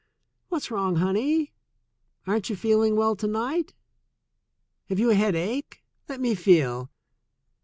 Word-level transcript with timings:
"What's 0.49 0.71
wrong, 0.71 0.95
honey? 0.95 1.53
Aren't 2.25 2.49
you 2.49 2.55
feeling 2.55 2.95
well 2.95 3.15
to 3.15 3.27
night? 3.27 3.75
Have 4.89 4.97
you 4.97 5.11
a 5.11 5.13
headache? 5.13 5.83
Let 6.09 6.19
me 6.19 6.33
feel." 6.33 6.89